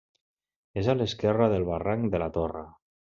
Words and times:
És 0.83 0.89
a 0.89 0.95
l'esquerra 1.01 1.49
del 1.55 1.67
barranc 1.69 2.09
de 2.17 2.23
la 2.25 2.31
Torre. 2.39 2.65